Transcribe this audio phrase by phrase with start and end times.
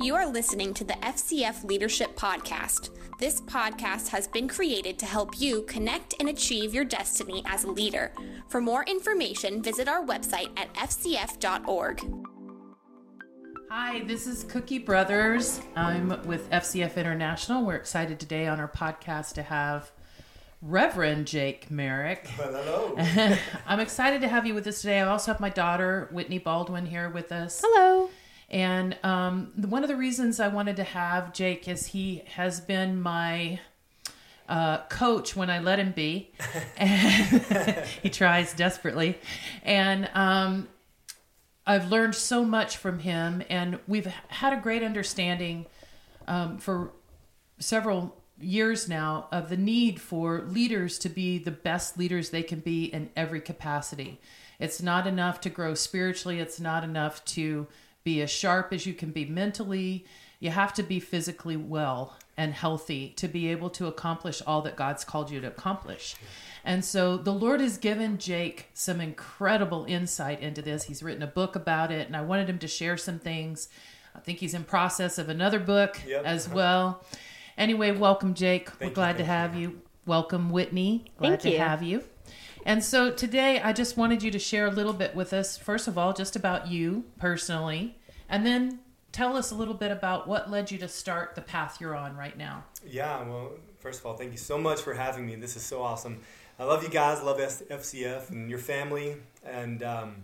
[0.00, 2.90] You are listening to the FCF Leadership Podcast.
[3.18, 7.70] This podcast has been created to help you connect and achieve your destiny as a
[7.70, 8.12] leader.
[8.48, 12.02] For more information, visit our website at fcf.org.
[13.70, 15.60] Hi, this is Cookie Brothers.
[15.74, 17.64] I'm with FCF International.
[17.64, 19.90] We're excited today on our podcast to have
[20.60, 22.26] Reverend Jake Merrick.
[22.26, 22.94] Hello.
[23.66, 25.00] I'm excited to have you with us today.
[25.00, 27.62] I also have my daughter, Whitney Baldwin, here with us.
[27.64, 28.10] Hello.
[28.48, 33.00] And um, one of the reasons I wanted to have Jake is he has been
[33.00, 33.60] my
[34.48, 36.30] uh, coach when I let him be.
[36.76, 37.42] And
[38.02, 39.18] he tries desperately.
[39.62, 40.68] And um,
[41.66, 45.66] I've learned so much from him, and we've had a great understanding
[46.28, 46.92] um, for
[47.58, 52.60] several years now of the need for leaders to be the best leaders they can
[52.60, 54.20] be in every capacity.
[54.60, 57.66] It's not enough to grow spiritually, it's not enough to
[58.06, 60.06] be as sharp as you can be mentally.
[60.38, 64.76] You have to be physically well and healthy to be able to accomplish all that
[64.76, 66.14] God's called you to accomplish.
[66.64, 70.84] And so the Lord has given Jake some incredible insight into this.
[70.84, 73.68] He's written a book about it, and I wanted him to share some things.
[74.14, 76.24] I think he's in process of another book Yep.
[76.24, 77.04] as well.
[77.58, 78.70] Anyway, welcome, Jake.
[78.80, 79.80] We're you, glad to thank have you.
[80.06, 81.06] Welcome, Whitney.
[81.18, 81.58] Glad Thank to you.
[81.58, 82.04] have you.
[82.66, 85.56] And so today, I just wanted you to share a little bit with us.
[85.56, 87.96] First of all, just about you personally,
[88.28, 88.80] and then
[89.12, 92.16] tell us a little bit about what led you to start the path you're on
[92.16, 92.64] right now.
[92.84, 95.36] Yeah, well, first of all, thank you so much for having me.
[95.36, 96.18] This is so awesome.
[96.58, 99.14] I love you guys, love FCF and your family.
[99.44, 100.16] And, um,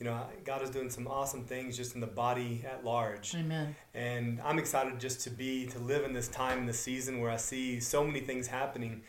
[0.00, 3.36] you know, God is doing some awesome things just in the body at large.
[3.36, 3.76] Amen.
[3.94, 7.30] And I'm excited just to be, to live in this time, in this season where
[7.30, 9.02] I see so many things happening.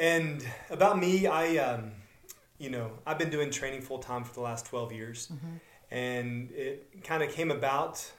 [0.00, 1.92] And about me, I, um,
[2.58, 5.28] you know, I've been doing training full time for the last 12 years.
[5.28, 5.94] Mm-hmm.
[5.94, 8.10] And it kind of came about,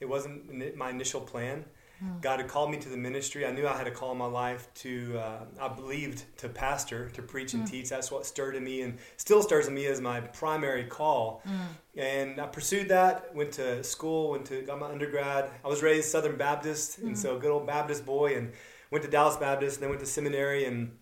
[0.00, 1.66] it wasn't my initial plan.
[2.00, 2.20] Hmm.
[2.20, 3.44] God had called me to the ministry.
[3.44, 7.10] I knew I had a call in my life to, uh, I believed, to pastor,
[7.10, 7.68] to preach and hmm.
[7.68, 7.90] teach.
[7.90, 11.42] That's what stirred in me and still stirs in me as my primary call.
[11.44, 11.98] Hmm.
[12.00, 15.50] And I pursued that, went to school, went to, got my undergrad.
[15.62, 18.52] I was raised Southern Baptist, and so a good old Baptist boy, and
[18.90, 20.64] went to Dallas Baptist, and then went to seminary.
[20.64, 20.92] And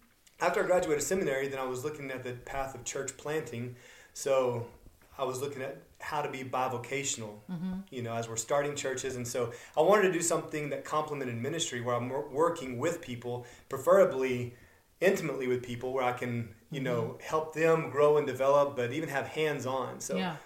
[0.40, 3.76] after I graduated seminary, then I was looking at the path of church planting.
[4.12, 4.66] So
[5.18, 7.74] I was looking at how to be bivocational, mm-hmm.
[7.90, 9.16] you know, as we're starting churches.
[9.16, 13.46] And so I wanted to do something that complemented ministry where I'm working with people,
[13.68, 14.54] preferably
[15.00, 16.84] intimately with people, where I can, you mm-hmm.
[16.84, 20.00] know, help them grow and develop, but even have hands on.
[20.00, 20.36] So, Yeah.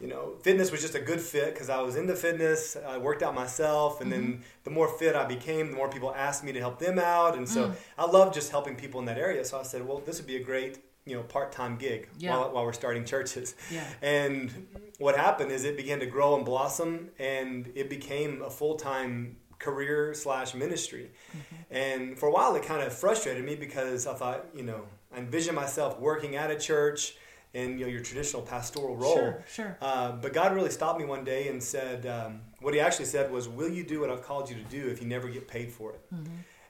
[0.00, 2.76] You know, fitness was just a good fit because I was into fitness.
[2.76, 4.42] I worked out myself, and then mm-hmm.
[4.64, 7.46] the more fit I became, the more people asked me to help them out, and
[7.46, 7.74] so mm.
[7.98, 9.44] I love just helping people in that area.
[9.44, 12.36] So I said, well, this would be a great, you know, part-time gig Yeah.
[12.36, 13.54] while, while we're starting churches.
[13.70, 13.84] Yeah.
[14.00, 14.68] And
[14.98, 20.14] what happened is it began to grow and blossom, and it became a full-time career
[20.14, 21.10] slash ministry.
[21.32, 21.74] Mm-hmm.
[21.74, 25.18] And for a while, it kind of frustrated me because I thought, you know, I
[25.18, 27.16] envisioned myself working at a church
[27.54, 29.16] in you know your traditional pastoral role.
[29.16, 29.78] Sure, sure.
[29.80, 33.30] Uh, but God really stopped me one day and said, um, what He actually said
[33.30, 35.72] was, "Will you do what I've called you to do if you never get paid
[35.72, 36.00] for it?"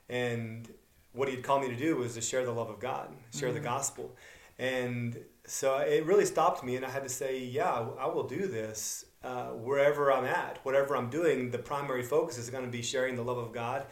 [0.09, 0.69] And
[1.13, 3.53] what He had called me to do was to share the love of God, share
[3.53, 4.17] the gospel.
[4.59, 8.47] And so it really stopped me, and I had to say, "Yeah, I will do
[8.47, 11.51] this uh, wherever I'm at, whatever I'm doing.
[11.51, 13.87] The primary focus is going to be sharing the love of God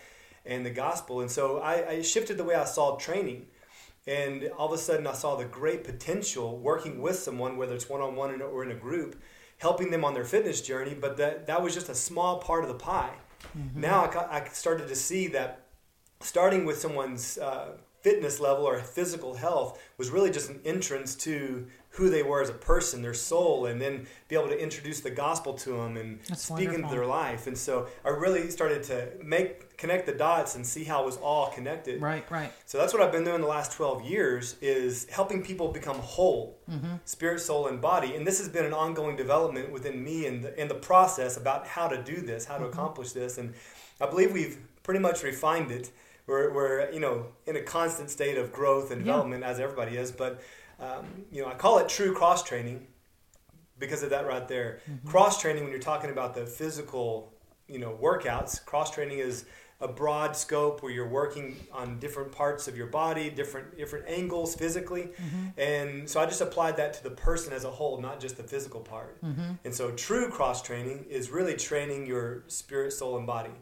[0.46, 3.46] and the gospel." And so I, I shifted the way I saw training.
[4.08, 7.90] And all of a sudden, I saw the great potential working with someone, whether it's
[7.90, 9.20] one on one or in a group,
[9.58, 10.94] helping them on their fitness journey.
[10.98, 13.12] But that, that was just a small part of the pie.
[13.74, 15.66] Now I, I started to see that
[16.20, 21.66] starting with someone's uh, fitness level or physical health was really just an entrance to
[21.98, 25.10] who they were as a person, their soul, and then be able to introduce the
[25.10, 27.48] gospel to them and That's speak into their life.
[27.48, 31.16] And so I really started to make connect the dots and see how it was
[31.16, 32.00] all connected.
[32.00, 32.52] Right, right.
[32.66, 36.58] So that's what I've been doing the last 12 years is helping people become whole,
[36.70, 36.94] mm-hmm.
[37.04, 38.14] spirit, soul, and body.
[38.14, 41.66] And this has been an ongoing development within me and the, in the process about
[41.66, 42.72] how to do this, how to mm-hmm.
[42.72, 43.38] accomplish this.
[43.38, 43.54] And
[44.00, 45.90] I believe we've pretty much refined it.
[46.28, 49.12] We're, we're you know, in a constant state of growth and Yeah.
[49.12, 50.12] development as everybody is.
[50.12, 50.40] But,
[50.78, 52.86] um, you know, I call it true cross training
[53.78, 54.80] because of that right there.
[55.06, 57.32] Cross training, when you're talking about the physical,
[57.68, 59.44] you know, workouts, cross training is
[59.80, 64.56] a broad scope where you're working on different parts of your body, different different angles
[64.56, 65.10] physically,
[65.56, 68.42] and so I just applied that to the person as a whole, not just the
[68.42, 69.18] physical part.
[69.64, 73.52] And so true cross training is really training your spirit, soul, and body,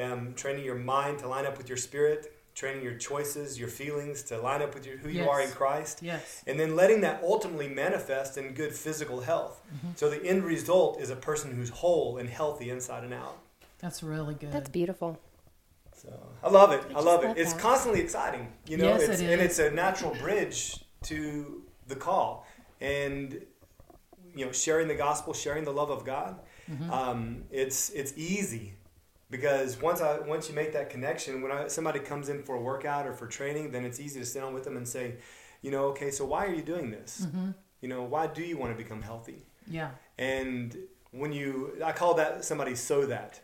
[0.00, 4.22] um, training your mind to line up with your spirit, training your choices, your feelings
[4.22, 6.44] to line up with your, who you are in Christ Yes.
[6.46, 9.62] and then letting that ultimately manifest in good physical health.
[9.96, 13.38] So the end result is a person who's whole and healthy inside and out.
[13.78, 14.52] That's really good.
[14.52, 15.18] That's beautiful.
[15.96, 16.10] So
[16.42, 16.82] I love it.
[16.82, 17.40] I I, just love love it.
[17.40, 17.62] It's that.
[17.62, 18.88] constantly exciting, you know.
[18.88, 22.46] Yes, it's, it and it's a natural bridge to the call,
[22.80, 23.40] and
[24.34, 26.36] you know, sharing the gospel, sharing the love of God.
[26.70, 26.90] Mm-hmm.
[26.90, 28.74] Um, it's it's easy
[29.30, 32.60] because once I once you make that connection, when I, somebody comes in for a
[32.60, 35.16] workout or for training, then it's easy to sit down with them and say,
[35.62, 37.26] you know, okay, so why are you doing this?
[37.26, 37.50] Mm-hmm.
[37.80, 39.46] You know, why do you want to become healthy?
[39.66, 39.90] Yeah.
[40.18, 40.76] And
[41.12, 43.40] when you, I call that somebody so that.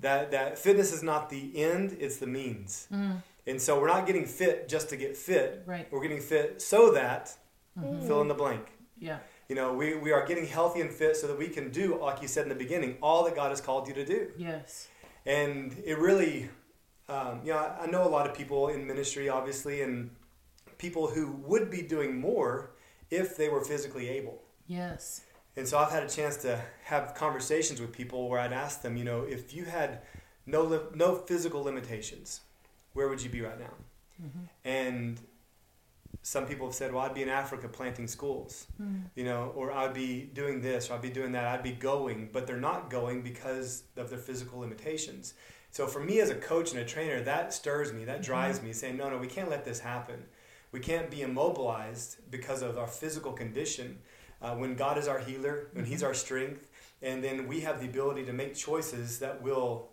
[0.00, 2.88] That that fitness is not the end; it's the means.
[2.90, 3.22] Mm.
[3.46, 5.62] And so we're not getting fit just to get fit.
[5.66, 5.86] Right.
[5.90, 7.36] We're getting fit so that
[8.06, 8.66] fill in the blank.
[8.98, 9.18] Yeah.
[9.48, 12.20] You know, we, we are getting healthy and fit so that we can do, like
[12.20, 14.28] you said in the beginning, all that God has called you to do.
[14.36, 14.88] Yes.
[15.28, 16.48] And it really,
[17.08, 20.10] um, you know, I, I know a lot of people in ministry, obviously, and
[20.78, 22.70] people who would be doing more
[23.10, 24.42] if they were physically able.
[24.66, 25.20] Yes.
[25.54, 28.96] And so I've had a chance to have conversations with people where I'd ask them,
[28.96, 30.00] you know, if you had
[30.46, 32.40] no no physical limitations,
[32.94, 33.74] where would you be right now?
[34.64, 35.20] And
[36.22, 38.96] some people have said, well, I'd be in Africa planting schools, hmm.
[39.14, 41.46] you know, or I'd be doing this, or I'd be doing that.
[41.46, 45.34] I'd be going, but they're not going because of their physical limitations.
[45.70, 48.24] So for me as a coach and a trainer, that stirs me, that mm-hmm.
[48.24, 50.24] drives me, saying, no, no, we can't let this happen.
[50.72, 53.98] We can't be immobilized because of our physical condition.
[54.40, 56.08] Uh, when God is our healer, when He's mm-hmm.
[56.08, 56.68] our strength,
[57.02, 59.90] and then we have the ability to make choices that will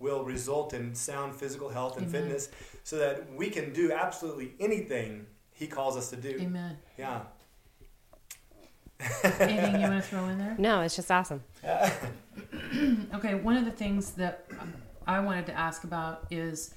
[0.00, 2.22] will result in sound physical health and Amen.
[2.22, 2.48] fitness,
[2.82, 6.36] so that we can do absolutely anything He calls us to do.
[6.40, 6.76] Amen.
[6.98, 7.20] Yeah.
[9.40, 10.54] Anything you want to throw in there?
[10.58, 11.42] No, it's just awesome.
[13.14, 14.46] Okay, one of the things that
[15.06, 16.74] I wanted to ask about is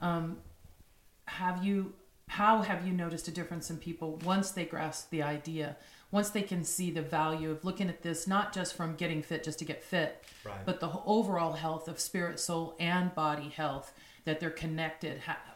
[0.00, 0.38] um,
[1.26, 1.92] have you
[2.28, 5.76] how have you noticed a difference in people once they grasp the idea
[6.12, 9.42] once they can see the value of looking at this not just from getting fit
[9.42, 10.64] just to get fit Right.
[10.64, 13.92] but the overall health of spirit soul and body health
[14.24, 15.49] that they're connected ha- ha-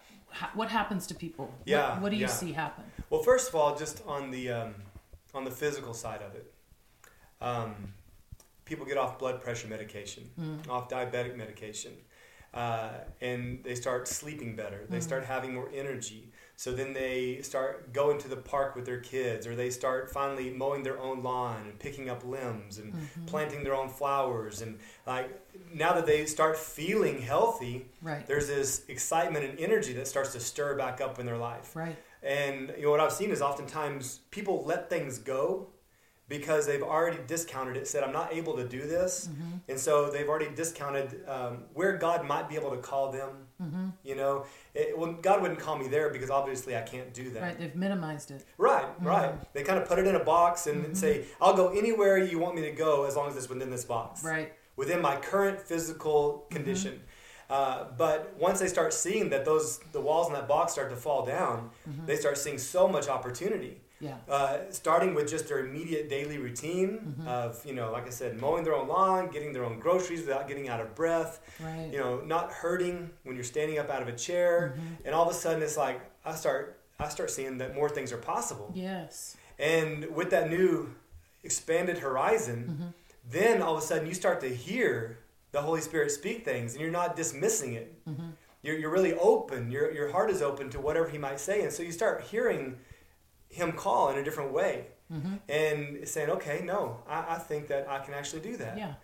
[0.55, 2.29] what happens to people Yeah, what, do you yeah.
[2.29, 4.75] see happen Well, first of all, just on the um,
[5.35, 6.53] on the physical side of it,
[7.41, 7.75] um,
[8.65, 10.31] people get off blood pressure medication,
[10.69, 11.93] off diabetic medication,
[12.55, 12.91] uh,
[13.21, 14.87] and they start sleeping better.
[14.89, 16.31] They start having more energy.
[16.57, 20.51] So then they start going to the park with their kids, or they start finally
[20.51, 23.25] mowing their own lawn and picking up limbs and mm-hmm.
[23.27, 24.63] planting their own flowers.
[24.63, 25.31] And like
[25.73, 30.41] now that they start feeling healthy, right there's this excitement and energy that starts to
[30.41, 31.75] stir back up in their life.
[31.75, 35.69] right And you know what I've seen is oftentimes people let things go
[36.29, 39.57] because they've already discounted it, said I'm not able to do this, Mm-hmm.
[39.69, 43.31] and so they've already discounted um, where God might be able to call them.
[43.63, 43.89] Mm-hmm.
[44.03, 47.43] You know, it, well, God wouldn't call me there because obviously I can't do that.
[47.43, 49.33] right they've minimized it Right, right.
[49.55, 50.95] They kind of put it in a box and Mm-hmm.
[50.95, 53.85] say, "I'll go anywhere you want me to go as long as it's within this
[53.85, 57.01] box." right within my current physical condition.
[57.49, 60.97] Uh, but once they start seeing that those the walls in that box start to
[60.97, 61.71] fall down,
[62.07, 63.81] they start seeing so much opportunity.
[64.01, 67.29] Yeah Uh, starting with just their immediate daily routine mm-hmm.
[67.29, 70.49] of you know, like I said, mowing their own lawn, getting their own groceries without
[70.49, 71.41] getting out of breath.
[71.61, 75.05] right You know, not hurting when you're standing up out of a chair, mm-hmm.
[75.05, 78.13] and all of a sudden it's like I start I start seeing that more things
[78.13, 78.71] are possible.
[78.75, 80.71] yes And with that new
[81.43, 82.89] expanded horizon, mm-hmm.
[83.31, 85.19] then all of a sudden you start to hear
[85.53, 87.89] the Holy Spirit speak things and you're not dismissing it.
[88.63, 89.71] You're, you're really open.
[89.71, 91.63] Your, your heart is open to whatever He might say.
[91.63, 92.77] And so you start hearing
[93.55, 94.75] Him call in a different way
[95.49, 98.77] and saying, okay, no, I, I think that I can actually do that.
[98.77, 98.95] yeah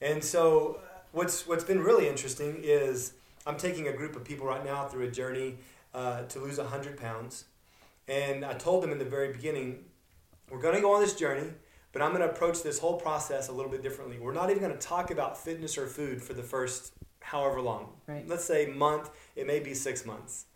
[0.00, 0.80] And so
[1.12, 3.12] what's what's been really interesting is
[3.46, 5.50] I'm taking a group of people right now through a journey
[5.94, 7.44] uh, to lose 100 pounds.
[8.06, 9.84] And I told them in the very beginning,
[10.50, 11.50] we're going to go on this journey,
[11.92, 14.18] but I'm going to approach this whole process a little bit differently.
[14.18, 17.84] We're not even going to talk about fitness or food for the first however long.
[18.06, 18.26] Right.
[18.26, 20.46] Let's say month, it may be six months.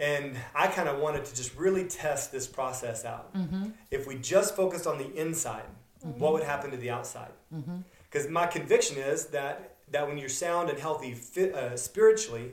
[0.00, 3.34] And I kind of wanted to just really test this process out.
[3.34, 3.66] Mm-hmm.
[3.90, 5.66] If we just focused on the inside,
[6.04, 6.18] mm-hmm.
[6.18, 7.32] what would happen to the outside?
[7.54, 7.76] Mm-hmm.
[8.10, 12.52] Because my conviction is that that when you're sound and healthy fit, uh, spiritually,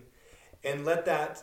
[0.64, 1.42] and let that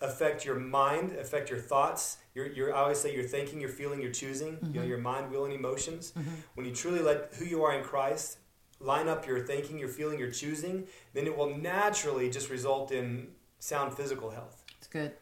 [0.00, 2.18] affect your mind, affect your thoughts.
[2.34, 4.58] Your, your, I always say your thinking, your feeling, your choosing.
[4.74, 6.12] You know, your mind, will, and emotions.
[6.54, 8.38] When you truly let who you are in Christ
[8.78, 13.28] line up your thinking, your feeling, your choosing, then it will naturally just result in
[13.58, 14.55] sound physical health.
[14.78, 15.12] It's good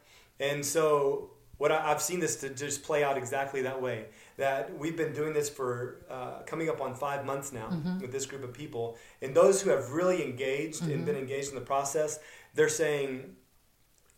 [0.40, 4.06] And so, what I, I've seen this to just play out exactly that way.
[4.36, 8.00] That we've been doing this for uh, coming up on five months now mm-hmm.
[8.00, 11.04] with this group of people, and those who have really engaged and mm-hmm.
[11.04, 12.18] been engaged in the process,
[12.54, 13.36] they're saying,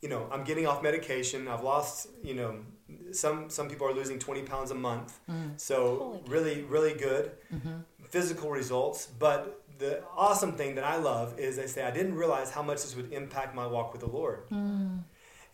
[0.01, 1.49] you know, I'm getting off medication.
[1.49, 2.61] I've lost, you know,
[3.13, 5.19] some some people are losing 20 pounds a month.
[5.29, 5.61] Mm.
[5.61, 6.33] So Holy cow.
[6.33, 7.79] really, really good mm-hmm.
[8.09, 9.07] physical results.
[9.07, 12.83] But the awesome thing that I love is they say I didn't realize how much
[12.83, 14.49] this would impact my walk with the Lord.
[14.51, 15.01] Mm.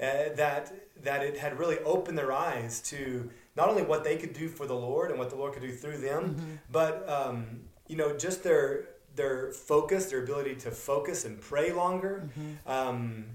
[0.02, 4.32] Uh, that that it had really opened their eyes to not only what they could
[4.32, 6.22] do for the Lord and what the Lord could do through them,
[6.70, 12.28] but um, you know just their their focus, their ability to focus and pray longer.
[12.66, 13.26] Um,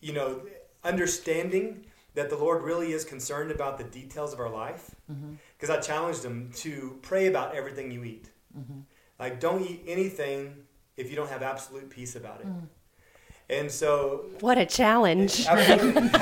[0.00, 0.42] you know,
[0.84, 1.84] understanding
[2.14, 4.94] that the Lord really is concerned about the details of our life.
[5.56, 8.30] Because I challenged them to pray about everything you eat.
[9.18, 10.64] Like, don't eat anything
[10.96, 12.48] if you don't have absolute peace about it.
[13.52, 15.46] And so, What a challenge.
[15.46, 16.10] absolutely,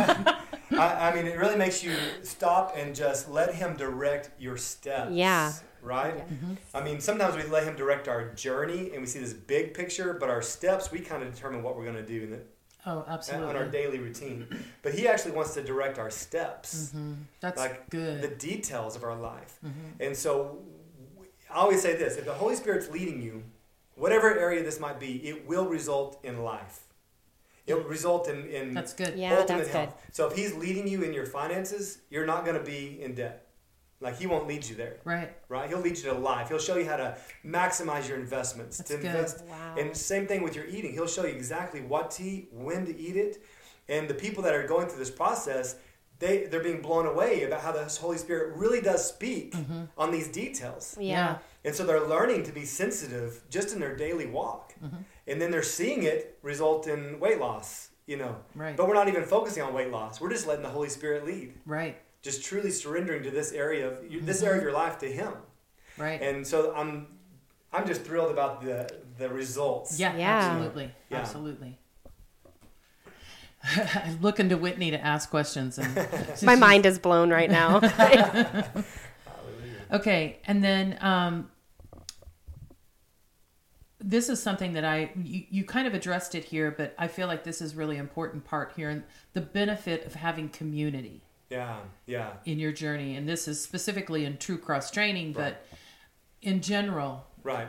[0.79, 5.13] I, I mean, it really makes you stop and just let Him direct your steps.
[5.13, 5.53] Yeah.
[5.83, 6.29] Right?
[6.29, 6.55] Mm-hmm.
[6.75, 10.13] I mean, sometimes we let Him direct our journey and we see this big picture,
[10.13, 12.41] but our steps, we kind of determine what we're going to do in the,
[12.87, 14.47] Oh, uh, on our daily routine.
[14.83, 17.13] But He actually wants to direct our steps mm-hmm.
[17.41, 18.23] That's like good.
[18.23, 19.59] the details of our life.
[19.65, 20.03] Mm-hmm.
[20.03, 20.59] And so
[21.51, 23.45] I always say this if the Holy Spirit's leading you,
[23.95, 26.87] whatever area this might be, it will result in life.
[27.71, 29.17] It will result in, in That's good.
[29.17, 29.77] Yeah, ultimate that's good.
[29.77, 30.03] health.
[30.12, 33.47] So if He's leading you in your finances, you're not going to be in debt.
[34.00, 35.31] Like He won't lead you there, Right.
[35.49, 35.69] right?
[35.69, 36.49] He'll lead you to life.
[36.49, 38.79] He'll show you how to maximize your investments.
[38.79, 39.07] That's to good.
[39.07, 39.45] invest.
[39.45, 39.75] Wow.
[39.79, 40.93] And same thing with your eating.
[40.93, 43.43] He'll show you exactly what to eat, when to eat it.
[43.89, 45.77] And the people that are going through this process,
[46.19, 49.83] they, they're being blown away about how the Holy Spirit really does speak Mm-hmm.
[49.99, 50.97] on these details.
[50.99, 51.39] yeah.
[51.64, 54.75] And so they're learning to be sensitive just in their daily walk.
[54.83, 54.97] Mm-hmm.
[55.26, 58.37] And then they're seeing it result in weight loss, you know.
[58.55, 58.76] Right.
[58.76, 60.21] But we're not even focusing on weight loss.
[60.21, 61.52] We're just letting the Holy Spirit lead.
[61.67, 61.97] Right.
[62.23, 64.25] Just truly surrendering to this area of Mm-hmm.
[64.26, 65.33] this area of your life to Him.
[65.99, 66.21] Right.
[66.23, 67.07] And so I'm
[67.73, 68.88] I'm just thrilled about the
[69.19, 69.99] the results.
[70.00, 70.38] yeah, Yeah.
[70.38, 70.90] Absolutely.
[71.11, 71.19] Yeah.
[71.19, 71.79] Absolutely.
[73.95, 75.79] I'm looking to Whitney to ask questions.
[75.79, 76.09] And
[76.43, 77.81] My mind is blown right now.
[79.92, 81.50] Okay, and then um,
[83.99, 87.26] this is something that I you, you kind of addressed it here, but I feel
[87.26, 89.02] like this is really important part here, and
[89.35, 92.30] the benefit of having community Yeah, yeah.
[92.44, 95.64] in your journey, and this is specifically in True Cross training, but
[96.42, 97.68] in general, Right.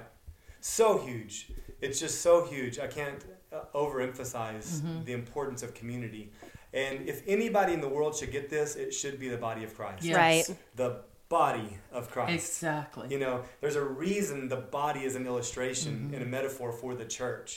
[0.62, 1.52] So huge.
[1.82, 2.78] It's just so huge.
[2.78, 5.04] I can't uh, overemphasize Mm-hmm.
[5.06, 6.32] the importance of community.
[6.74, 9.76] And if anybody in the world should get this, it should be the body of
[9.76, 10.04] Christ.
[10.04, 10.58] yes, Right.
[10.76, 11.02] The
[11.40, 12.34] body of Christ.
[12.40, 16.14] exactly, You know, there's a reason the body is an illustration Mm-hmm.
[16.16, 17.50] and a metaphor for the church.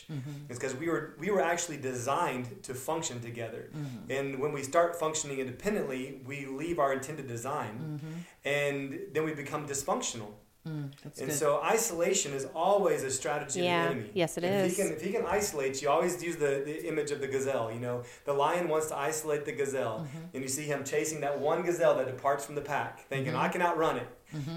[0.48, 3.62] It's because we were we were actually designed to function together.
[3.70, 4.12] Mm-hmm.
[4.16, 8.14] And when we start functioning independently, we leave our intended design, Mm-hmm.
[8.60, 10.30] and then we become dysfunctional.
[10.66, 11.32] Mm, And good.
[11.32, 13.84] so isolation is always a strategy Yeah.
[13.84, 14.10] of the enemy.
[14.14, 14.76] Yes, it if is.
[14.76, 17.70] He can, if he can isolate you, always use the, the image of the gazelle.
[17.70, 20.24] You know, the lion wants to isolate the gazelle, Mm-hmm.
[20.34, 23.42] and you see him chasing that one gazelle that departs from the pack, thinking, Mm-hmm.
[23.42, 24.08] "I can outrun it."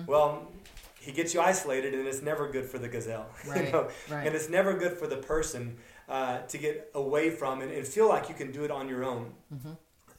[0.08, 0.48] Well,
[1.00, 3.28] he gets you isolated, and it's never good for the gazelle.
[3.46, 3.90] you Right, know?
[4.10, 4.26] right.
[4.28, 5.78] And it's never good for the person
[6.10, 9.04] uh, to get away from and, and feel like you can do it on your
[9.04, 9.34] own.
[9.54, 9.72] Mm-hmm.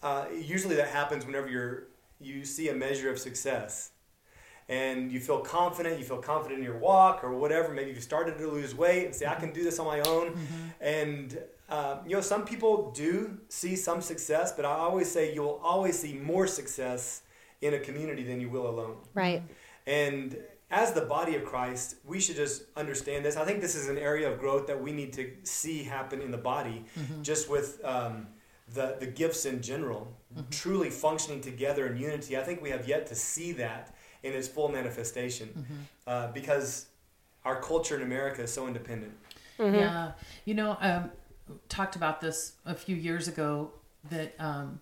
[0.02, 1.84] Uh, usually, that happens whenever you're
[2.20, 3.90] you see a measure of success
[4.68, 7.72] and you feel confident, you feel confident in your walk or whatever.
[7.72, 10.36] Maybe you started to lose weight and say, I can do this on my own.
[10.80, 11.38] And,
[11.70, 15.60] uh, you know, some people do see some success, but I always say you will
[15.62, 17.22] always see more success
[17.60, 18.96] in a community than you will alone.
[19.14, 19.42] right.
[19.86, 20.36] And
[20.70, 23.38] as the body of Christ, we should just understand this.
[23.38, 26.30] I think this is an area of growth that we need to see happen in
[26.30, 26.84] the body,
[27.22, 28.26] just with um,
[28.74, 30.14] the, the gifts in general,
[30.50, 32.36] truly functioning together in unity.
[32.36, 35.66] I think we have yet to see that in its full manifestation
[36.06, 36.86] uh, because
[37.44, 39.12] our culture in America is so independent.
[39.58, 40.12] Yeah,
[40.44, 41.10] you know, um,
[41.68, 43.72] talked about this a few years ago
[44.10, 44.80] that um,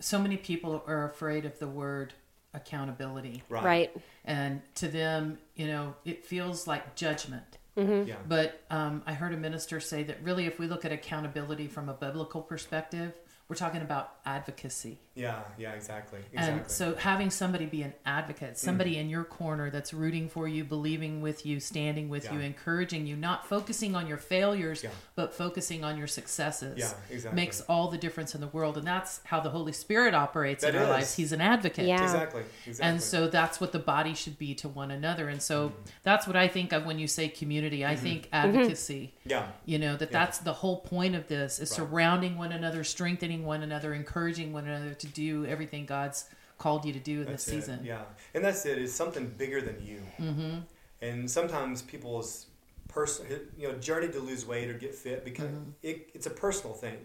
[0.00, 2.14] so many people are afraid of the word
[2.54, 3.64] accountability, Right.
[3.64, 3.96] Right.
[4.24, 7.58] and to them, you know, it feels like judgment.
[7.74, 8.16] Yeah.
[8.28, 11.88] But um, I heard a minister say that really, if we look at accountability from
[11.88, 13.14] a biblical perspective,
[13.48, 14.98] we're talking about advocacy.
[15.14, 15.40] Yeah.
[15.58, 15.72] Yeah.
[15.72, 16.20] Exactly.
[16.32, 16.60] Exactly.
[16.60, 20.64] And so having somebody be an advocate, somebody in your corner that's rooting for you,
[20.64, 24.90] believing with you, standing with you, encouraging you, not focusing on your failures, Yeah.
[25.14, 27.36] but focusing on your successes Yeah, exactly.
[27.40, 28.78] makes all the difference in the world.
[28.78, 30.90] And that's how the Holy Spirit operates in That our is.
[30.90, 31.14] lives.
[31.16, 31.86] He's an advocate.
[31.86, 32.02] Yeah.
[32.02, 32.42] exactly.
[32.66, 32.88] Exactly.
[32.90, 35.28] And so that's what the body should be to one another.
[35.28, 35.82] And so Mm-hmm.
[36.04, 37.84] that's what I think of when you say community.
[37.84, 39.14] I think advocacy.
[39.24, 39.48] yeah.
[39.66, 41.76] You know, that that's the whole point of this is Right.
[41.76, 46.24] surrounding one another, strengthening one another, encouraging one another to do everything God's
[46.58, 47.80] called you to do in That's this it, season.
[47.84, 48.02] Yeah,
[48.34, 48.78] and that's it.
[48.78, 50.00] It's something bigger than you.
[50.20, 50.54] Mm-hmm.
[51.00, 52.46] And sometimes people's
[52.88, 55.70] personal, you know, journey to lose weight or get fit because Mm-hmm.
[55.82, 56.98] it, it's a personal thing.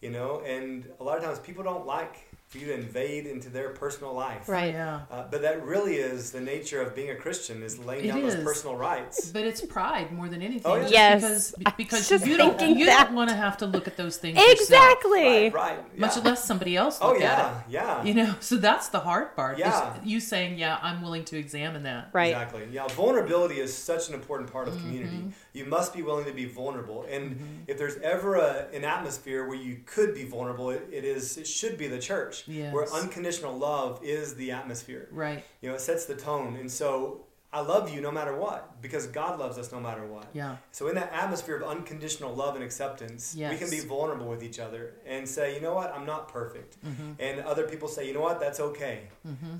[0.00, 2.16] You know, and a lot of times people don't like
[2.50, 4.48] for you to invade into their personal life.
[4.48, 4.74] Right.
[4.74, 5.02] Yeah.
[5.08, 8.18] Uh, but that really is the nature of being a Christian is laying It down
[8.24, 8.34] is.
[8.34, 9.30] those personal rights.
[9.30, 10.62] But it's pride more than anything.
[10.64, 10.88] Oh, yeah.
[11.18, 11.54] Yes.
[11.56, 11.76] Because,
[12.08, 13.06] because you don't you that.
[13.06, 15.50] don't want to have to look at those things yourself, Exactly.
[15.50, 15.98] Right, right.
[15.98, 18.02] much less somebody else Oh yeah, at yeah.
[18.02, 19.54] You know, so that's the hard part.
[19.54, 19.94] is Yeah.
[20.02, 22.32] you saying, "Yeah, I'm willing to examine that." Right.
[22.32, 22.66] Exactly.
[22.72, 24.82] Yeah, vulnerability is such an important part of Mm-hmm.
[24.86, 25.32] community.
[25.52, 27.06] You must be willing to be vulnerable.
[27.10, 27.44] And mm-hmm.
[27.66, 31.46] if there's ever a, an atmosphere where you could be vulnerable, it, it is it
[31.46, 35.08] should be the church, where unconditional love is the atmosphere.
[35.10, 35.44] Right.
[35.60, 36.56] You know, it sets the tone.
[36.56, 40.26] And so I love you no matter what because God loves us no matter what.
[40.32, 40.56] Yeah.
[40.70, 44.60] So in that atmosphere of unconditional love and acceptance, we can be vulnerable with each
[44.60, 46.76] other and say, you know what, I'm not perfect.
[46.84, 47.12] Mm-hmm.
[47.18, 49.08] And other people say, you know what, that's okay.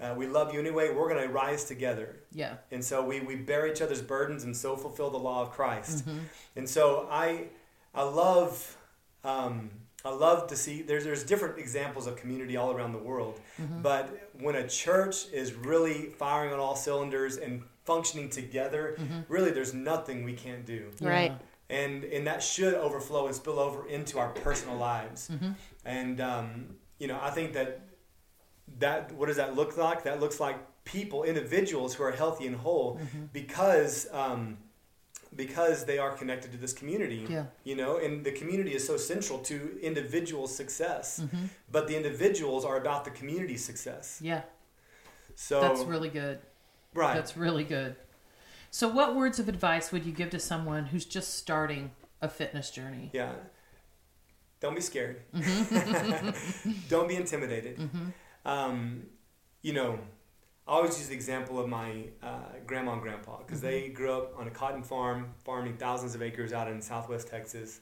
[0.03, 0.95] Uh, we love you anyway.
[0.95, 2.21] We're going to rise together.
[2.33, 2.55] Yeah.
[2.71, 6.07] And so we, we bear each other's burdens and so fulfill the law of Christ.
[6.07, 6.19] Mm-hmm.
[6.57, 7.49] And so I
[7.95, 8.77] I love
[9.25, 9.71] um,
[10.05, 13.41] I love to see there's there's different examples of community all around the world.
[13.61, 13.83] Mm-hmm.
[13.83, 19.21] But when a church is really firing on all cylinders and functioning together, Mm-hmm.
[19.29, 20.91] really there's nothing we can't do.
[21.01, 21.33] Right.
[21.69, 25.29] And and that should overflow and spill over into our personal lives.
[25.33, 25.53] Mm-hmm.
[25.85, 27.81] And um, you know, I think that
[28.79, 30.05] that what does that look like?
[30.05, 33.25] That looks like people, individuals who are healthy and whole, Mm-hmm.
[33.33, 34.59] because um,
[35.37, 37.25] because they are connected to this community.
[37.29, 37.45] Yeah.
[37.63, 41.45] You know, and the community is so central to individual success, Mm-hmm.
[41.71, 44.19] but the individuals are about the community's success.
[44.23, 44.43] Yeah.
[45.37, 46.41] So That's really good.
[46.95, 47.15] Right.
[47.15, 47.97] That's really good.
[48.71, 51.91] So, what words of advice would you give to someone who's just starting
[52.23, 53.11] a fitness journey?
[53.13, 53.33] Yeah.
[54.61, 55.23] Don't be scared.
[55.35, 56.73] Mm-hmm.
[56.89, 57.89] Don't be intimidated.
[58.45, 59.05] Um,
[59.63, 59.99] you know,
[60.69, 63.95] I always use the example of my uh, grandma and grandpa because they Mm-hmm.
[63.95, 67.81] grew up on a cotton farm, farming thousands of acres out in southwest Texas.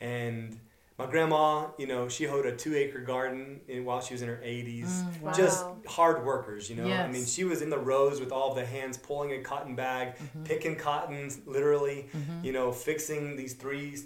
[0.00, 0.58] And
[1.00, 4.28] my grandma, you know, she hoed a two acre garden in, while she was in
[4.28, 5.20] her 80s.
[5.22, 5.32] Wow.
[5.32, 6.86] Just hard workers, you know.
[7.04, 9.74] I mean, she was in the rows with all of the hands pulling a cotton
[9.74, 10.44] bag, Mm-hmm.
[10.44, 12.08] picking cottons, literally,
[12.42, 13.96] you know, fixing these three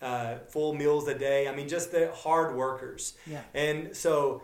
[0.00, 1.46] uh, full meals a day.
[1.48, 3.14] I mean, just the hard workers.
[3.26, 3.42] Yeah.
[3.54, 4.42] And so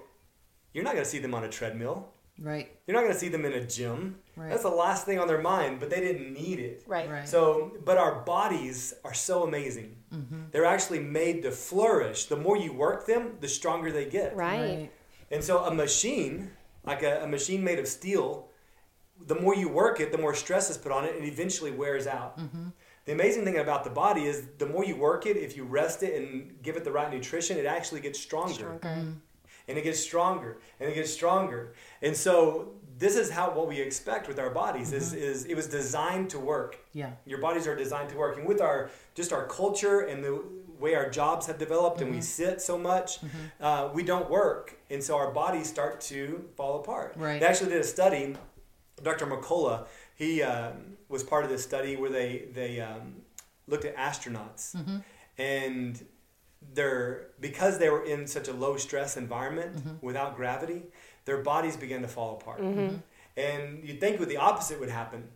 [0.73, 2.09] you're not going to see them on a treadmill.
[2.41, 2.71] Right.
[2.87, 4.17] You're not going to see them in a gym.
[4.37, 4.51] Right.
[4.51, 6.85] That's the last thing on their mind, but they didn't need it.
[6.87, 7.11] Right.
[7.11, 7.29] Right.
[7.29, 9.97] So, but our bodies are so amazing.
[10.15, 10.43] Mm-hmm.
[10.53, 12.27] They're actually made to flourish.
[12.27, 14.37] The more you work them, the stronger they get.
[14.37, 14.91] Right.
[15.31, 16.53] And so, a machine,
[16.85, 18.49] like a, a machine made of steel,
[19.27, 22.07] the more you work it, the more stress is put on it, and eventually wears
[22.07, 22.39] out.
[22.39, 22.69] Mm-hmm.
[23.05, 26.03] The amazing thing about the body is the more you work it, if you rest
[26.03, 29.15] it and give it the right nutrition, it actually gets stronger Stronger.
[29.69, 31.75] And it gets stronger and it gets stronger.
[32.03, 35.67] And so this is how what we expect with our bodies is, is it was
[35.69, 36.79] designed to work.
[36.93, 37.11] Yeah.
[37.27, 38.37] your bodies are designed to work.
[38.39, 40.43] And with our just our culture and the
[40.81, 43.19] way our jobs have developed and we sit so much
[43.61, 44.79] uh, we don't work.
[44.91, 47.15] And so our bodies start to fall apart.
[47.17, 47.41] Right.
[47.41, 48.37] they actually did a study
[49.03, 53.23] dr mccullough he um, was part of this study where they they um,
[53.69, 54.75] looked at astronauts.
[55.39, 56.05] And
[56.75, 60.07] they're because they were in such a low stress environment mm-hmm.
[60.07, 60.83] without gravity,
[61.25, 62.61] their bodies began to fall apart.
[62.61, 62.81] Mm-hmm.
[62.81, 62.97] Mm-hmm.
[63.37, 65.29] And you'd think with the opposite would happen,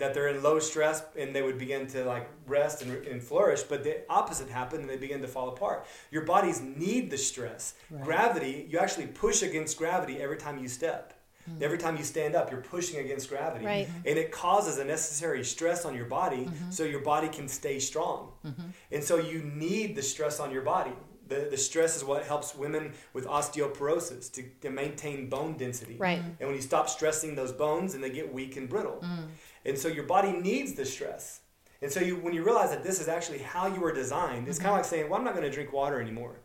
[0.00, 3.62] that they're in low stress and they would begin to like rest and, and flourish,
[3.62, 5.86] but the opposite happened and they begin to fall apart.
[6.10, 7.74] Your bodies need the stress.
[7.90, 8.02] Right.
[8.02, 11.12] Gravity, you actually push against gravity every time you step.
[11.48, 11.62] Mm-hmm.
[11.62, 13.64] Every time you stand up, you're pushing against gravity.
[13.64, 13.86] Right.
[13.88, 14.08] Mm-hmm.
[14.08, 16.70] And it causes a necessary stress on your body Mm-hmm.
[16.70, 18.32] so your body can stay strong.
[18.46, 18.68] Mm-hmm.
[18.92, 20.92] And so you need the stress on your body.
[21.28, 25.96] The, the stress is what helps women with osteoporosis to, to maintain bone density.
[25.98, 26.18] Right.
[26.18, 29.00] And when you stop stressing those bones, and they get weak and brittle.
[29.02, 29.28] Mm.
[29.64, 31.40] And so your body needs the stress.
[31.82, 34.58] And so you, when you realize that this is actually how you were designed, it's
[34.58, 36.40] kind of like saying, well, I'm not going to drink water anymore.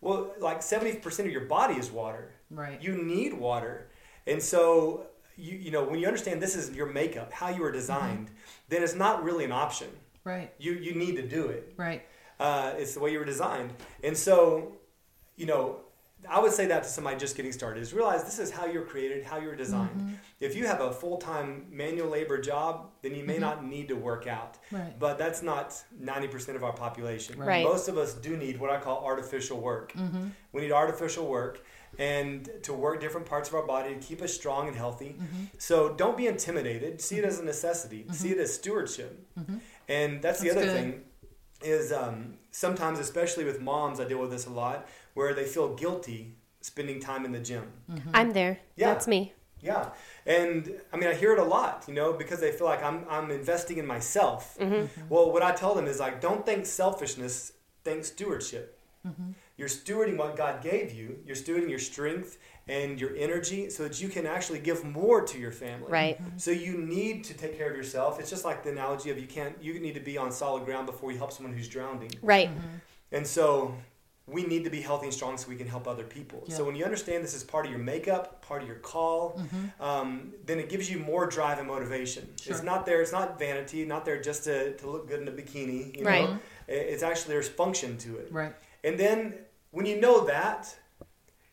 [0.00, 2.32] Well, like 70% of your body is water.
[2.50, 2.82] Right.
[2.82, 3.88] You need water.
[4.30, 7.68] And so, you, you know, when you understand this is your makeup, how you were
[7.68, 7.78] mm-hmm.
[7.78, 8.30] designed,
[8.68, 9.88] then it's not really an option.
[10.24, 10.52] Right.
[10.58, 11.74] You, you need to do it.
[11.76, 12.02] Right.
[12.38, 13.72] Uh, it's the way you were designed.
[14.04, 14.76] And so,
[15.36, 15.80] you know,
[16.28, 18.84] I would say that to somebody just getting started is realize this is how you're
[18.84, 19.96] created, how you're designed.
[19.96, 20.14] Mm-hmm.
[20.38, 23.42] If you have a full time manual labor job, then you may mm-hmm.
[23.42, 24.58] not need to work out.
[24.70, 24.98] Right.
[24.98, 27.38] But that's not 90% of our population.
[27.38, 27.64] Right.
[27.64, 29.94] Most of us do need what I call artificial work.
[30.52, 31.64] We need artificial work
[31.98, 35.16] and to work different parts of our body to keep us strong and healthy.
[35.18, 35.44] Mm-hmm.
[35.58, 37.00] So don't be intimidated.
[37.00, 38.04] See it as a necessity.
[38.04, 38.12] Mm-hmm.
[38.12, 39.26] See it as stewardship.
[39.38, 39.56] Mm-hmm.
[39.88, 40.76] And that's, the other good.
[40.76, 41.02] thing
[41.62, 45.74] is um, sometimes, especially with moms, I deal with this a lot, where they feel
[45.74, 47.64] guilty spending time in the gym.
[48.14, 48.60] I'm there.
[48.76, 48.92] Yeah.
[48.92, 49.34] That's me.
[49.62, 49.90] Yeah,
[50.24, 53.04] and I mean I hear it a lot, you know, because they feel like I'm
[53.10, 54.56] I'm investing in myself.
[55.10, 57.52] Well, what I tell them is like, don't think selfishness,
[57.84, 58.78] think stewardship.
[59.60, 61.18] You're stewarding what God gave you.
[61.26, 65.38] You're stewarding your strength and your energy so that you can actually give more to
[65.38, 65.90] your family.
[66.00, 66.18] Right.
[66.38, 68.18] So you need to take care of yourself.
[68.20, 70.86] It's just like the analogy of you can't you need to be on solid ground
[70.86, 72.10] before you help someone who's drowning.
[72.22, 72.50] Right.
[73.12, 73.74] And so
[74.26, 76.44] we need to be healthy and strong so we can help other people.
[76.48, 79.40] So when you understand this is part of your makeup, part of your call,
[79.80, 82.22] um, then it gives you more drive and motivation.
[82.40, 82.54] Sure.
[82.54, 83.02] It's not there.
[83.02, 83.84] It's not vanity.
[83.84, 85.96] Not there just to, to look good in a bikini.
[85.96, 86.10] You know?
[86.10, 86.28] Right.
[86.68, 88.28] It- It's actually there's function to it.
[88.40, 88.54] Right.
[88.84, 89.34] And then
[89.70, 90.76] when you know that,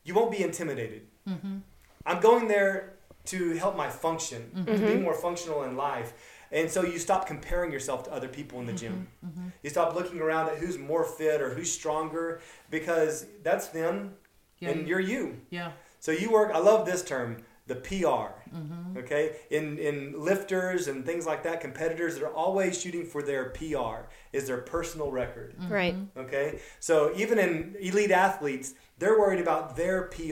[0.03, 1.07] you won't be intimidated.
[1.27, 1.57] Mm-hmm.
[2.05, 2.93] I'm going there
[3.25, 5.03] to help my function, to be mm-hmm.
[5.03, 6.13] more functional in life.
[6.51, 9.07] And so you stop comparing yourself to other people in the gym.
[9.25, 9.47] Mm-hmm.
[9.63, 14.13] You stop looking around at who's more fit or who's stronger because that's them
[14.59, 14.69] Yeah.
[14.69, 15.41] and you're you.
[15.49, 15.71] Yeah.
[15.99, 16.51] So you work.
[16.53, 18.33] I love this term, the PR.
[18.55, 18.97] Mm-hmm.
[18.97, 23.49] Okay, in in lifters and things like that, competitors that are always shooting for their
[23.49, 25.55] PR is their personal record.
[25.59, 25.73] Mm-hmm.
[25.73, 25.95] Right.
[26.17, 30.23] Okay, so even in elite athletes, they're worried about their PR.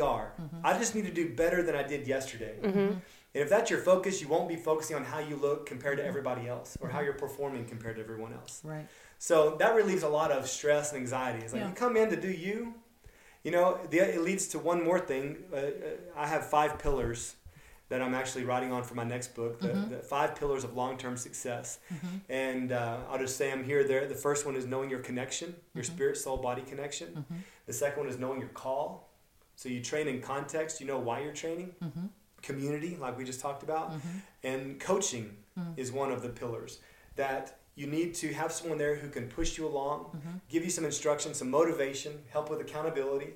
[0.41, 0.62] Mm-hmm.
[0.63, 2.56] I just need to do better than I did yesterday.
[2.63, 6.06] And if that's your focus, you won't be focusing on how you look compared to
[6.06, 8.62] everybody else or how you're performing compared to everyone else.
[8.63, 8.88] Right.
[9.19, 11.43] So that relieves a lot of stress and anxiety.
[11.43, 11.67] It's like Yeah.
[11.69, 12.76] you come in to do you.
[13.45, 15.25] You know, the, it leads to one more thing.
[15.53, 15.62] Uh, uh,
[16.17, 17.36] I have five pillars
[17.89, 19.60] that I'm actually writing on for my next book.
[19.62, 19.89] The, Mm-hmm.
[19.91, 21.67] the five pillars of long-term success.
[22.27, 23.84] And uh, I'll just say them here.
[23.84, 24.08] There.
[24.08, 25.95] The first one is knowing your connection, your Mm-hmm.
[25.95, 27.08] spirit, soul, body connection.
[27.67, 28.88] The second one is knowing your call.
[29.55, 30.81] So you train in context.
[30.81, 31.69] You know why you're training.
[31.84, 32.08] Mm-hmm.
[32.41, 33.93] Community, like we just talked about,
[34.43, 35.73] and coaching Mm.
[35.77, 36.79] is one of the pillars
[37.15, 37.43] that
[37.75, 40.38] you need to have someone there who can push you along, Mm-hmm.
[40.49, 43.31] give you some instruction, some motivation, help with accountability,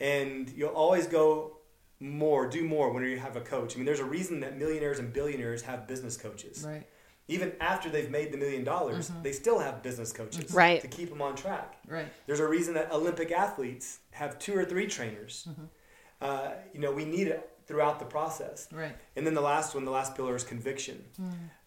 [0.00, 1.56] and you'll always go
[2.00, 3.74] more, do more when you have a coach.
[3.74, 6.64] I mean, there's a reason that millionaires and billionaires have business coaches.
[6.66, 6.86] Right.
[7.30, 10.80] Even after they've made the million dollars, they still have business coaches Right.
[10.80, 11.76] to keep them on track.
[11.86, 12.06] Right.
[12.26, 15.46] There's a reason that Olympic athletes have two or three trainers.
[16.20, 18.66] Uh, you know, we need it throughout the process.
[18.72, 18.96] Right.
[19.16, 21.04] And then the last one, the last pillar is conviction.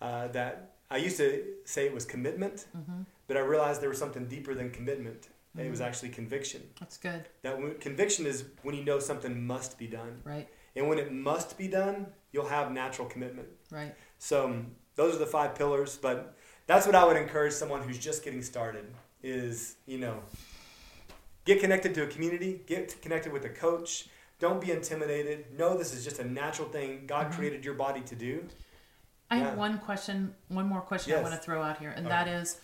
[0.02, 3.04] Uh, that I used to say it was commitment, mm-hmm.
[3.28, 5.30] but I realized there was something deeper than commitment.
[5.58, 5.88] It was mm-hmm.
[5.88, 6.62] actually conviction.
[6.80, 7.28] That's good.
[7.42, 10.48] That when, conviction is when you know something must be done, Right.
[10.76, 13.50] and when it must be done, you'll have natural commitment.
[13.70, 13.94] Right.
[14.18, 15.98] So um, those are the five pillars.
[15.98, 16.36] But
[16.68, 18.86] that's what I would encourage someone who's just getting started
[19.24, 20.20] is you know
[21.46, 24.08] get connected to a community, get connected with a coach.
[24.40, 25.58] Don't be intimidated.
[25.58, 27.36] Know this is just a natural thing God mm-hmm.
[27.36, 28.46] created your body to do.
[29.32, 29.44] I Yeah.
[29.46, 32.10] have one question, one more question I want to throw out here, and Okay.
[32.16, 32.60] that is,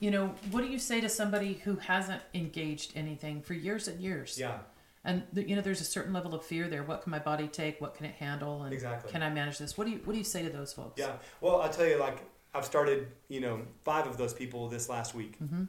[0.00, 4.00] you know, what do you say to somebody who hasn't engaged anything for years and
[4.00, 4.38] years?
[4.38, 4.60] Yeah,
[5.04, 6.82] And you know, there's a certain level of fear there.
[6.82, 7.80] What can my body take?
[7.80, 8.64] What can it handle?
[8.64, 9.12] And Exactly.
[9.12, 9.78] can I manage this?
[9.78, 10.98] What do you What do you say to those folks?
[10.98, 11.18] yeah.
[11.40, 12.24] Well, I'll tell you, like
[12.54, 15.64] I've started, you know, five of those people this last week, mm-hmm.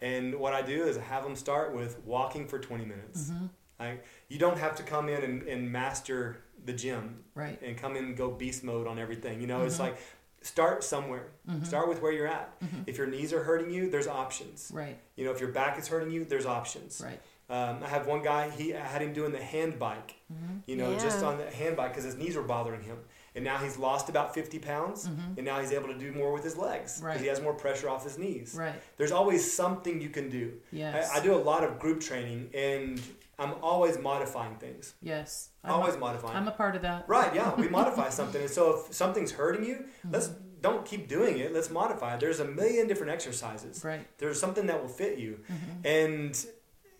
[0.00, 3.24] and what I do is I have them start with walking for 20 minutes.
[3.30, 3.46] Mm-hmm.
[3.78, 7.60] Like you don't have to come in and, and master the gym Right.
[7.62, 9.40] and come in and go beast mode on everything.
[9.40, 9.98] You know, it's like
[10.42, 11.28] start somewhere.
[11.48, 11.64] Mm-hmm.
[11.64, 12.52] Start with where you're at.
[12.86, 14.70] If your knees are hurting you, there's options.
[14.74, 14.98] Right.
[15.16, 17.00] You know, if your back is hurting you, there's options.
[17.04, 17.20] Right.
[17.50, 18.50] Um, I have one guy.
[18.50, 20.16] He I had him doing the hand bike.
[20.32, 20.56] Mm-hmm.
[20.66, 22.98] You know, just on the hand bike because his knees were bothering him,
[23.34, 26.44] and now he's lost about 50 pounds, and now he's able to do more with
[26.44, 27.06] his legs because Mm-hmm.
[27.06, 27.20] Right.
[27.20, 28.54] he has more pressure off his knees.
[28.58, 28.74] Right.
[28.98, 30.52] There's always something you can do.
[30.72, 31.10] Yes.
[31.10, 33.00] I, I do a lot of group training, and
[33.38, 34.94] I'm always modifying things.
[35.00, 35.50] Yes.
[35.62, 36.36] I'm Always a, modifying.
[36.36, 37.08] I'm a part of that.
[37.08, 38.40] Right, yeah, we modify something.
[38.42, 40.12] And so if something's hurting you, Mm-hmm.
[40.12, 40.28] let's
[40.60, 41.54] don't keep doing it.
[41.54, 42.20] Let's modify it.
[42.20, 43.84] There's a million different exercises.
[43.84, 44.04] Right.
[44.18, 45.38] There's something that will fit you.
[45.52, 45.86] Mm-hmm.
[45.86, 46.46] And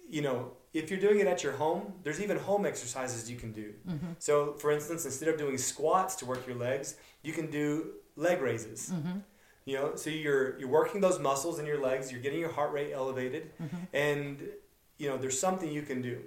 [0.09, 3.51] you know, if you're doing it at your home, there's even home exercises you can
[3.53, 3.75] do.
[3.89, 4.07] Mm-hmm.
[4.21, 8.41] So, for instance, instead of doing squats to work your legs, you can do leg
[8.41, 8.91] raises.
[8.91, 9.19] Mm-hmm.
[9.65, 12.13] You know, so you're you're working those muscles in your legs.
[12.13, 13.77] You're getting your heart rate elevated, Mm-hmm.
[13.93, 14.49] and
[14.99, 16.19] you know there's something you can do.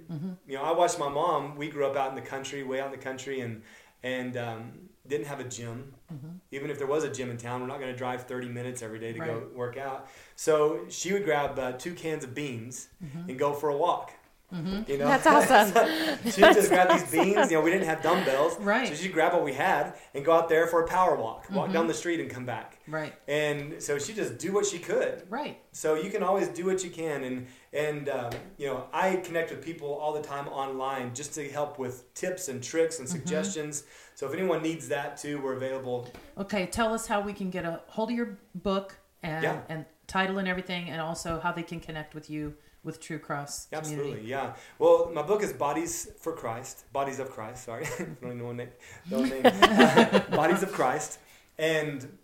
[0.48, 1.56] You know, I watched my mom.
[1.56, 3.62] We grew up out in the country, way out in the country, and
[4.04, 4.72] and um,
[5.08, 5.94] didn't have a gym.
[6.14, 6.28] Mm-hmm.
[6.52, 8.82] Even if there was a gym in town, we're not going to drive 30 minutes
[8.82, 10.08] every day to go work out.
[10.36, 13.30] So she would grab uh, two cans of beans Mm-hmm.
[13.30, 14.12] and go for a walk.
[14.54, 14.92] Mm-hmm.
[14.92, 16.22] You know, That's awesome.
[16.26, 17.50] she'd just grab these beans.
[17.52, 18.88] You know, we didn't have dumbbells, Right.
[18.88, 21.66] So she'd grab what we had and go out there for a power walk, walk
[21.66, 21.74] mm-hmm.
[21.74, 22.80] down the street and come back.
[22.88, 23.14] Right.
[23.28, 25.24] And so she just do what she could.
[25.30, 25.60] Right.
[25.72, 29.52] So you can always do what you can, and and um, you know I connect
[29.52, 33.18] with people all the time online just to help with tips and tricks and mm-hmm.
[33.18, 33.86] suggestions.
[34.16, 36.10] So if anyone needs that too, we're available.
[36.38, 36.66] Okay.
[36.66, 39.62] Tell us how we can get a hold of your book and Yeah.
[39.70, 43.67] and title and everything, and also how they can connect with you with True Cross
[43.67, 43.94] Community.
[43.96, 44.54] Absolutely, yeah.
[44.80, 47.65] Well, my book is Bodies for Christ, Bodies of Christ.
[47.65, 48.70] Sorry, I don't know what name.
[49.10, 49.44] No name.
[49.46, 51.20] Uh, bodies of Christ,
[51.58, 52.17] and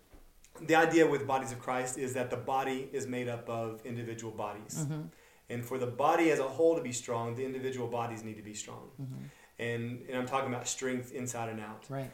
[0.60, 4.32] the idea with Bodies of Christ is that the body is made up of individual
[4.32, 5.02] bodies, mm-hmm.
[5.50, 8.42] And for the body as a whole to be strong, the individual bodies need to
[8.42, 8.90] be strong.
[9.00, 9.24] Mm-hmm.
[9.58, 11.84] And, and I'm talking about strength inside and out.
[11.88, 12.10] Right.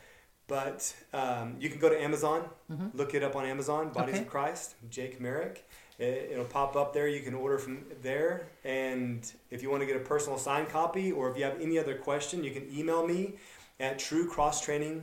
[0.46, 2.88] But um, you can go to Amazon, mm-hmm.
[2.94, 4.24] look it up on Amazon, Bodies Okay.
[4.24, 5.66] of Christ, Jake Merrick.
[5.98, 7.08] It, it'll pop up there.
[7.08, 8.48] You can order from there.
[8.64, 11.78] And if you want to get a personal signed copy or if you have any
[11.78, 13.34] other question, you can email me
[13.80, 15.02] at truecrosstraining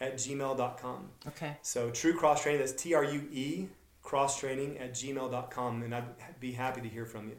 [0.00, 1.08] at gmail.com.
[1.28, 1.56] Okay.
[1.62, 3.66] So True Cross Training, that's T R U E,
[4.02, 5.82] cross training at gmail.com.
[5.82, 7.36] And I'd be happy to hear from you.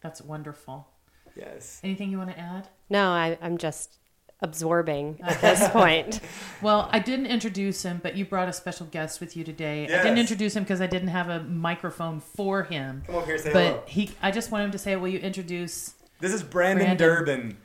[0.00, 0.88] That's wonderful.
[1.36, 1.80] Yes.
[1.84, 2.68] Anything you want to add?
[2.90, 3.98] No, I, I'm just
[4.42, 6.20] absorbing at this point.
[6.60, 9.84] Well, I didn't introduce him, but you brought a special guest with you today.
[9.84, 13.02] I didn't introduce him because I didn't have a microphone for him.
[13.06, 13.82] Come over here, say But hello.
[13.86, 17.08] he, I just want him to say, "Will you introduce?" This is Brandon, Brandon.
[17.08, 17.56] Durbin.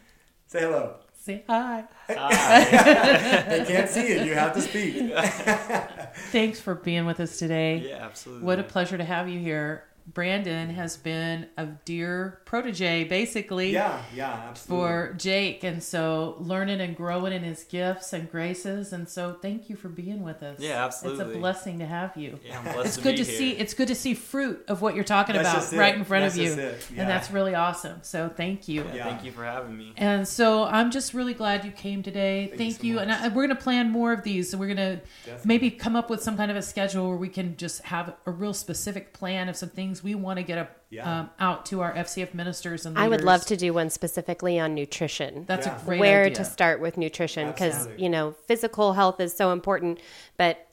[0.47, 0.95] Say hello.
[1.19, 1.83] Say hi.
[2.07, 4.25] They can't see it.
[4.25, 5.11] You have to speak.
[6.31, 7.83] Thanks for being with us today.
[7.89, 8.45] Yeah, absolutely.
[8.45, 9.83] What a pleasure to have you here.
[10.13, 13.71] Brandon has been a dear protege, basically.
[13.73, 14.87] Yeah, yeah, absolutely.
[14.87, 19.69] for Jake, and so learning and growing in his gifts and graces, and so thank
[19.69, 20.59] you for being with us.
[20.61, 21.25] Yeah, absolutely.
[21.25, 22.39] It's a blessing to have you.
[22.45, 23.37] Yeah, I'm blessed It's to good be to here.
[23.37, 23.51] see.
[23.51, 25.77] It's good to see fruit of what you're talking That's about just it.
[25.77, 26.87] right in front That's of you, just it.
[26.95, 27.01] Yeah.
[27.01, 27.99] and that's really awesome.
[28.03, 28.83] So thank you.
[28.85, 29.03] Yeah, Yeah.
[29.09, 29.93] Thank you for having me.
[29.97, 32.47] And so I'm just really glad you came today.
[32.47, 32.95] Thank Thank, you you.
[32.97, 33.11] so And.
[33.11, 34.49] I, we're going to plan more of these.
[34.51, 35.47] So we're going to Definitely.
[35.47, 38.31] maybe come up with some kind of a schedule where we can just have a
[38.31, 41.19] real specific plan of some things we want to get a, Yeah.
[41.21, 44.73] um, out to our FCF ministers and I would love to do one specifically on
[44.75, 45.45] nutrition.
[45.47, 45.81] That's Yeah.
[45.81, 46.35] a great Where idea.
[46.37, 49.99] to start with nutrition because, you know, physical health is so important,
[50.37, 50.63] but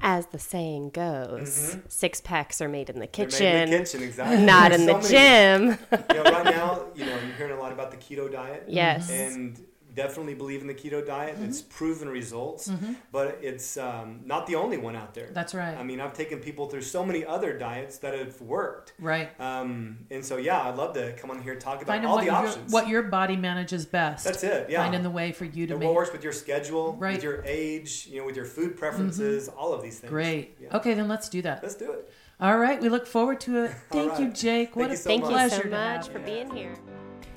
[0.00, 3.12] as the saying goes, six packs are made in the Mm-hmm.
[3.30, 4.36] Kitchen, made in the kitchen, exactly.
[4.44, 5.78] not There's in the many- gym.
[6.10, 8.64] You know, right now, you know, you're hearing a lot about the keto diet.
[8.68, 9.08] Yes.
[9.10, 9.58] And
[9.94, 11.34] definitely believe in the keto diet.
[11.36, 11.44] Mm-hmm.
[11.44, 12.70] It's proven results,
[13.12, 15.28] but it's um, not the only one out there.
[15.32, 15.76] That's right.
[15.76, 18.92] I mean, I've taken people through so many other diets that have worked.
[18.98, 19.28] right.
[19.40, 22.16] Um, and so, yeah, I'd love to come on here and talk about Finding all
[22.16, 22.72] what the your, options.
[22.72, 24.24] what your body manages best.
[24.24, 24.82] That's it, yeah.
[24.82, 27.14] Finding the way for you to And make what works with your schedule, Right.
[27.14, 30.10] with your age, you know, with your food preferences, all of these things.
[30.10, 30.56] great.
[30.60, 30.76] Yeah.
[30.76, 31.62] Okay, then let's do that.
[31.62, 32.10] Let's do it.
[32.40, 33.70] All right, we look forward to it.
[33.92, 34.28] All Thank you.
[34.30, 34.74] Jake.
[34.74, 35.52] What Thank a you so Thank much.
[35.52, 36.24] you so much for you.
[36.24, 36.74] being here.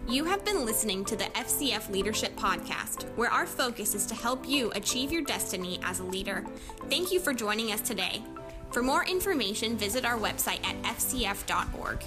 [0.09, 4.47] You have been listening to the FCF Leadership Podcast, where our focus is to help
[4.47, 6.45] you achieve your destiny as a leader.
[6.89, 8.23] Thank you for joining us today.
[8.71, 12.01] For more information, visit our website at fcf.org.